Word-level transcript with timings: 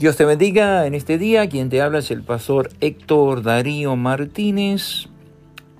Dios 0.00 0.16
te 0.16 0.24
bendiga 0.24 0.86
en 0.86 0.94
este 0.94 1.18
día. 1.18 1.46
Quien 1.50 1.68
te 1.68 1.82
habla 1.82 1.98
es 1.98 2.10
el 2.10 2.22
pastor 2.22 2.70
Héctor 2.80 3.42
Darío 3.42 3.96
Martínez. 3.96 5.10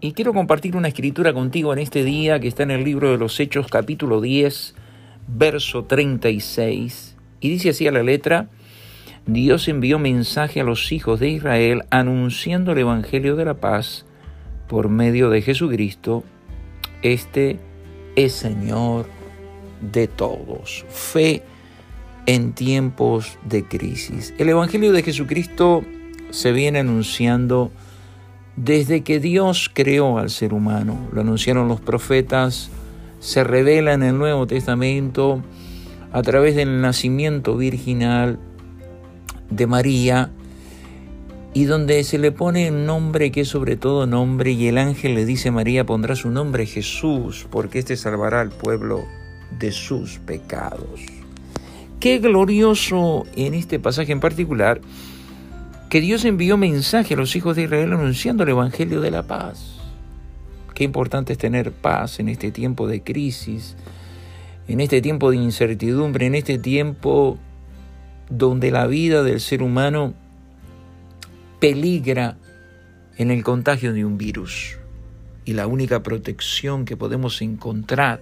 Y 0.00 0.10
quiero 0.10 0.34
compartir 0.34 0.74
una 0.74 0.88
escritura 0.88 1.32
contigo 1.32 1.72
en 1.72 1.78
este 1.78 2.02
día 2.02 2.40
que 2.40 2.48
está 2.48 2.64
en 2.64 2.72
el 2.72 2.82
libro 2.82 3.12
de 3.12 3.16
los 3.16 3.38
Hechos 3.38 3.68
capítulo 3.68 4.20
10, 4.20 4.74
verso 5.28 5.84
36. 5.84 7.16
Y 7.38 7.48
dice 7.48 7.68
así 7.68 7.86
a 7.86 7.92
la 7.92 8.02
letra, 8.02 8.48
Dios 9.26 9.68
envió 9.68 10.00
mensaje 10.00 10.62
a 10.62 10.64
los 10.64 10.90
hijos 10.90 11.20
de 11.20 11.28
Israel 11.28 11.84
anunciando 11.90 12.72
el 12.72 12.78
Evangelio 12.78 13.36
de 13.36 13.44
la 13.44 13.54
paz 13.54 14.04
por 14.66 14.88
medio 14.88 15.30
de 15.30 15.42
Jesucristo. 15.42 16.24
Este 17.02 17.60
es 18.16 18.32
Señor 18.32 19.06
de 19.80 20.08
todos. 20.08 20.84
Fe 20.88 21.44
en 22.28 22.52
tiempos 22.52 23.38
de 23.46 23.64
crisis. 23.64 24.34
El 24.36 24.50
Evangelio 24.50 24.92
de 24.92 25.02
Jesucristo 25.02 25.82
se 26.28 26.52
viene 26.52 26.80
anunciando 26.80 27.72
desde 28.54 29.00
que 29.00 29.18
Dios 29.18 29.70
creó 29.72 30.18
al 30.18 30.28
ser 30.28 30.52
humano. 30.52 31.08
Lo 31.10 31.22
anunciaron 31.22 31.68
los 31.68 31.80
profetas, 31.80 32.68
se 33.18 33.44
revela 33.44 33.94
en 33.94 34.02
el 34.02 34.18
Nuevo 34.18 34.46
Testamento 34.46 35.42
a 36.12 36.20
través 36.20 36.54
del 36.54 36.82
nacimiento 36.82 37.56
virginal 37.56 38.38
de 39.48 39.66
María 39.66 40.30
y 41.54 41.64
donde 41.64 42.04
se 42.04 42.18
le 42.18 42.30
pone 42.30 42.70
un 42.70 42.84
nombre 42.84 43.32
que 43.32 43.40
es 43.40 43.48
sobre 43.48 43.76
todo 43.76 44.06
nombre 44.06 44.50
y 44.50 44.68
el 44.68 44.76
ángel 44.76 45.14
le 45.14 45.24
dice 45.24 45.50
María 45.50 45.86
pondrá 45.86 46.14
su 46.14 46.28
nombre 46.28 46.66
Jesús 46.66 47.46
porque 47.50 47.78
éste 47.78 47.96
salvará 47.96 48.42
al 48.42 48.50
pueblo 48.50 49.06
de 49.58 49.72
sus 49.72 50.18
pecados. 50.18 51.00
Qué 52.00 52.20
glorioso 52.20 53.26
en 53.34 53.54
este 53.54 53.80
pasaje 53.80 54.12
en 54.12 54.20
particular 54.20 54.80
que 55.90 56.00
Dios 56.00 56.24
envió 56.24 56.56
mensaje 56.56 57.14
a 57.14 57.16
los 57.16 57.34
hijos 57.34 57.56
de 57.56 57.64
Israel 57.64 57.92
anunciando 57.92 58.44
el 58.44 58.50
Evangelio 58.50 59.00
de 59.00 59.10
la 59.10 59.24
paz. 59.24 59.80
Qué 60.74 60.84
importante 60.84 61.32
es 61.32 61.38
tener 61.38 61.72
paz 61.72 62.20
en 62.20 62.28
este 62.28 62.52
tiempo 62.52 62.86
de 62.86 63.02
crisis, 63.02 63.74
en 64.68 64.80
este 64.80 65.02
tiempo 65.02 65.32
de 65.32 65.38
incertidumbre, 65.38 66.26
en 66.26 66.36
este 66.36 66.56
tiempo 66.58 67.36
donde 68.30 68.70
la 68.70 68.86
vida 68.86 69.24
del 69.24 69.40
ser 69.40 69.60
humano 69.60 70.14
peligra 71.58 72.36
en 73.16 73.32
el 73.32 73.42
contagio 73.42 73.92
de 73.92 74.04
un 74.04 74.18
virus. 74.18 74.78
Y 75.44 75.54
la 75.54 75.66
única 75.66 76.04
protección 76.04 76.84
que 76.84 76.96
podemos 76.96 77.42
encontrar 77.42 78.20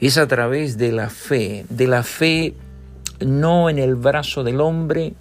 es 0.00 0.18
a 0.18 0.28
través 0.28 0.78
de 0.78 0.92
la 0.92 1.10
fe, 1.10 1.64
de 1.68 1.88
la 1.88 2.04
fe 2.04 2.54
no 3.20 3.70
en 3.70 3.78
el 3.78 3.94
brazo 3.94 4.44
del 4.44 4.60
hombre, 4.60 5.14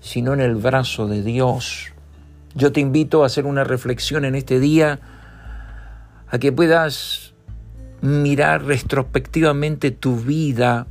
sino 0.00 0.34
en 0.34 0.40
el 0.40 0.54
brazo 0.54 1.06
de 1.06 1.22
Dios. 1.22 1.92
Yo 2.54 2.72
te 2.72 2.80
invito 2.80 3.22
a 3.22 3.26
hacer 3.26 3.46
una 3.46 3.64
reflexión 3.64 4.24
en 4.24 4.34
este 4.34 4.60
día, 4.60 5.00
a 6.28 6.38
que 6.38 6.52
puedas 6.52 7.34
mirar 8.00 8.64
retrospectivamente 8.64 9.90
tu 9.90 10.16
vida, 10.16 10.86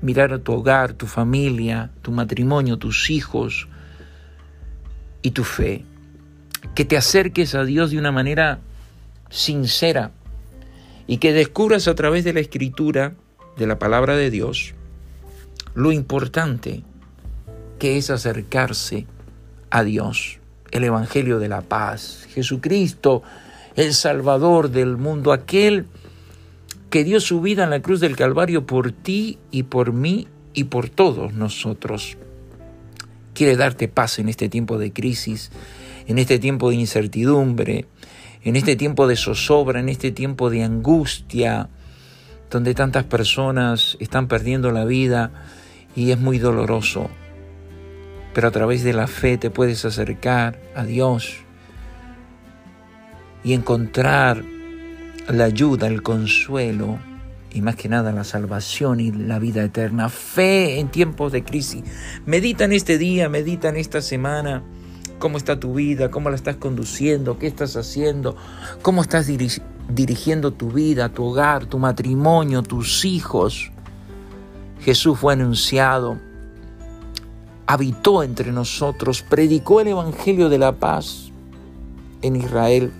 mirar 0.00 0.32
a 0.32 0.38
tu 0.38 0.52
hogar, 0.52 0.94
tu 0.94 1.06
familia, 1.06 1.90
tu 2.02 2.12
matrimonio, 2.12 2.76
tus 2.78 3.10
hijos 3.10 3.68
y 5.22 5.32
tu 5.32 5.44
fe. 5.44 5.84
Que 6.74 6.84
te 6.84 6.96
acerques 6.96 7.54
a 7.54 7.64
Dios 7.64 7.90
de 7.90 7.98
una 7.98 8.12
manera 8.12 8.60
sincera 9.30 10.12
y 11.06 11.18
que 11.18 11.32
descubras 11.32 11.88
a 11.88 11.94
través 11.94 12.24
de 12.24 12.32
la 12.32 12.40
escritura, 12.40 13.14
de 13.56 13.66
la 13.66 13.78
palabra 13.78 14.16
de 14.16 14.30
Dios, 14.30 14.74
lo 15.74 15.92
importante 15.92 16.82
que 17.78 17.96
es 17.96 18.10
acercarse 18.10 19.06
a 19.70 19.82
Dios, 19.82 20.38
el 20.70 20.84
Evangelio 20.84 21.38
de 21.38 21.48
la 21.48 21.62
paz, 21.62 22.26
Jesucristo, 22.32 23.22
el 23.74 23.94
Salvador 23.94 24.70
del 24.70 24.96
mundo, 24.96 25.32
aquel 25.32 25.86
que 26.90 27.04
dio 27.04 27.20
su 27.20 27.40
vida 27.40 27.64
en 27.64 27.70
la 27.70 27.80
cruz 27.80 28.00
del 28.00 28.16
Calvario 28.16 28.66
por 28.66 28.92
ti 28.92 29.38
y 29.50 29.64
por 29.64 29.92
mí 29.92 30.28
y 30.52 30.64
por 30.64 30.90
todos 30.90 31.32
nosotros. 31.32 32.18
Quiere 33.34 33.56
darte 33.56 33.88
paz 33.88 34.18
en 34.18 34.28
este 34.28 34.50
tiempo 34.50 34.78
de 34.78 34.92
crisis, 34.92 35.50
en 36.06 36.18
este 36.18 36.38
tiempo 36.38 36.68
de 36.68 36.76
incertidumbre, 36.76 37.86
en 38.44 38.56
este 38.56 38.76
tiempo 38.76 39.06
de 39.06 39.16
zozobra, 39.16 39.80
en 39.80 39.88
este 39.88 40.10
tiempo 40.10 40.50
de 40.50 40.64
angustia, 40.64 41.70
donde 42.50 42.74
tantas 42.74 43.04
personas 43.04 43.96
están 43.98 44.28
perdiendo 44.28 44.70
la 44.70 44.84
vida 44.84 45.32
y 45.94 46.10
es 46.10 46.18
muy 46.18 46.38
doloroso. 46.38 47.10
Pero 48.34 48.48
a 48.48 48.50
través 48.50 48.82
de 48.82 48.92
la 48.92 49.06
fe 49.06 49.36
te 49.36 49.50
puedes 49.50 49.84
acercar 49.84 50.58
a 50.74 50.84
Dios 50.84 51.36
y 53.44 53.52
encontrar 53.52 54.42
la 55.28 55.44
ayuda, 55.44 55.86
el 55.86 56.02
consuelo 56.02 56.98
y 57.52 57.60
más 57.60 57.76
que 57.76 57.88
nada 57.88 58.12
la 58.12 58.24
salvación 58.24 59.00
y 59.00 59.12
la 59.12 59.38
vida 59.38 59.62
eterna. 59.62 60.08
Fe 60.08 60.78
en 60.78 60.88
tiempos 60.88 61.32
de 61.32 61.44
crisis. 61.44 61.82
Medita 62.24 62.64
en 62.64 62.72
este 62.72 62.98
día, 62.98 63.28
medita 63.28 63.68
en 63.68 63.76
esta 63.76 64.00
semana 64.00 64.62
cómo 65.18 65.36
está 65.36 65.60
tu 65.60 65.74
vida, 65.74 66.10
cómo 66.10 66.30
la 66.30 66.36
estás 66.36 66.56
conduciendo, 66.56 67.38
qué 67.38 67.46
estás 67.46 67.76
haciendo, 67.76 68.36
cómo 68.80 69.02
estás 69.02 69.30
dirigiendo 69.88 70.52
tu 70.52 70.70
vida, 70.70 71.10
tu 71.10 71.24
hogar, 71.24 71.66
tu 71.66 71.78
matrimonio, 71.78 72.62
tus 72.62 73.04
hijos. 73.04 73.71
Jesús 74.84 75.18
fue 75.18 75.34
anunciado, 75.34 76.18
habitó 77.66 78.22
entre 78.22 78.50
nosotros, 78.50 79.22
predicó 79.22 79.80
el 79.80 79.88
Evangelio 79.88 80.48
de 80.48 80.58
la 80.58 80.72
paz 80.72 81.30
en 82.20 82.36
Israel. 82.36 82.92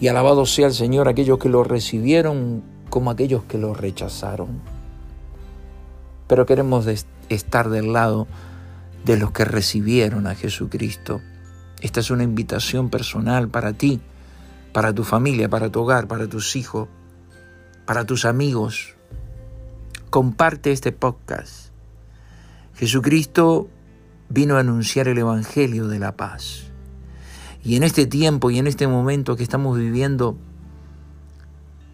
Y 0.00 0.08
alabado 0.08 0.46
sea 0.46 0.68
el 0.68 0.74
Señor 0.74 1.08
aquellos 1.08 1.38
que 1.38 1.48
lo 1.48 1.64
recibieron 1.64 2.62
como 2.88 3.10
aquellos 3.10 3.44
que 3.44 3.58
lo 3.58 3.74
rechazaron. 3.74 4.60
Pero 6.28 6.46
queremos 6.46 6.86
estar 7.28 7.68
del 7.68 7.92
lado 7.92 8.26
de 9.04 9.18
los 9.18 9.32
que 9.32 9.44
recibieron 9.44 10.26
a 10.26 10.34
Jesucristo. 10.34 11.20
Esta 11.82 12.00
es 12.00 12.10
una 12.10 12.22
invitación 12.22 12.88
personal 12.88 13.48
para 13.48 13.74
ti, 13.74 14.00
para 14.72 14.94
tu 14.94 15.04
familia, 15.04 15.50
para 15.50 15.68
tu 15.68 15.82
hogar, 15.82 16.08
para 16.08 16.26
tus 16.26 16.56
hijos, 16.56 16.88
para 17.84 18.06
tus 18.06 18.24
amigos. 18.24 18.94
Comparte 20.14 20.70
este 20.70 20.92
podcast. 20.92 21.70
Jesucristo 22.76 23.68
vino 24.28 24.54
a 24.54 24.60
anunciar 24.60 25.08
el 25.08 25.18
Evangelio 25.18 25.88
de 25.88 25.98
la 25.98 26.14
paz. 26.14 26.70
Y 27.64 27.74
en 27.74 27.82
este 27.82 28.06
tiempo 28.06 28.52
y 28.52 28.60
en 28.60 28.68
este 28.68 28.86
momento 28.86 29.34
que 29.34 29.42
estamos 29.42 29.76
viviendo 29.76 30.36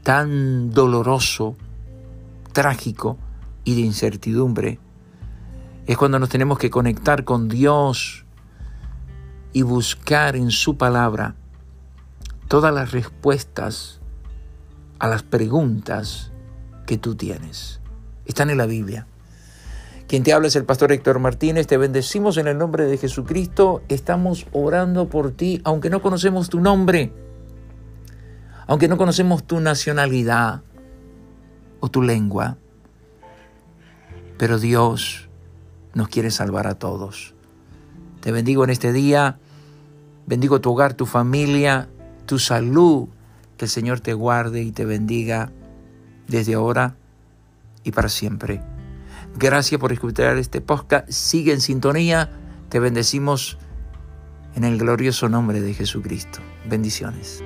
tan 0.02 0.68
doloroso, 0.68 1.56
trágico 2.52 3.16
y 3.64 3.76
de 3.76 3.80
incertidumbre, 3.86 4.78
es 5.86 5.96
cuando 5.96 6.18
nos 6.18 6.28
tenemos 6.28 6.58
que 6.58 6.68
conectar 6.68 7.24
con 7.24 7.48
Dios 7.48 8.26
y 9.54 9.62
buscar 9.62 10.36
en 10.36 10.50
su 10.50 10.76
palabra 10.76 11.36
todas 12.48 12.74
las 12.74 12.92
respuestas 12.92 14.02
a 14.98 15.08
las 15.08 15.22
preguntas 15.22 16.32
que 16.84 16.98
tú 16.98 17.14
tienes. 17.14 17.80
Están 18.30 18.48
en 18.48 18.58
la 18.58 18.66
Biblia. 18.66 19.08
Quien 20.06 20.22
te 20.22 20.32
habla 20.32 20.46
es 20.46 20.54
el 20.54 20.64
pastor 20.64 20.92
Héctor 20.92 21.18
Martínez. 21.18 21.66
Te 21.66 21.76
bendecimos 21.76 22.36
en 22.36 22.46
el 22.46 22.56
nombre 22.56 22.84
de 22.84 22.96
Jesucristo. 22.96 23.82
Estamos 23.88 24.46
orando 24.52 25.08
por 25.08 25.32
ti, 25.32 25.60
aunque 25.64 25.90
no 25.90 26.00
conocemos 26.00 26.48
tu 26.48 26.60
nombre, 26.60 27.12
aunque 28.68 28.86
no 28.86 28.96
conocemos 28.96 29.42
tu 29.42 29.58
nacionalidad 29.58 30.62
o 31.80 31.88
tu 31.88 32.02
lengua. 32.02 32.56
Pero 34.38 34.60
Dios 34.60 35.28
nos 35.92 36.06
quiere 36.06 36.30
salvar 36.30 36.68
a 36.68 36.76
todos. 36.76 37.34
Te 38.20 38.30
bendigo 38.30 38.62
en 38.62 38.70
este 38.70 38.92
día, 38.92 39.40
bendigo 40.26 40.60
tu 40.60 40.70
hogar, 40.70 40.94
tu 40.94 41.04
familia, 41.04 41.88
tu 42.26 42.38
salud, 42.38 43.08
que 43.56 43.64
el 43.64 43.70
Señor 43.70 43.98
te 43.98 44.14
guarde 44.14 44.62
y 44.62 44.70
te 44.70 44.84
bendiga 44.84 45.50
desde 46.28 46.54
ahora 46.54 46.94
y 47.84 47.92
para 47.92 48.08
siempre. 48.08 48.62
Gracias 49.36 49.80
por 49.80 49.92
escuchar 49.92 50.36
este 50.38 50.60
podcast, 50.60 51.08
sigue 51.10 51.52
en 51.52 51.60
sintonía, 51.60 52.30
te 52.68 52.80
bendecimos 52.80 53.58
en 54.54 54.64
el 54.64 54.78
glorioso 54.78 55.28
nombre 55.28 55.60
de 55.60 55.74
Jesucristo. 55.74 56.40
Bendiciones. 56.68 57.42